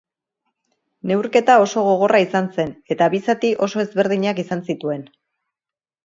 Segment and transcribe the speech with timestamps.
[1.09, 5.05] Neurketa oso gogorra izan zen eta bi zati oso ezberdinak izan zituen.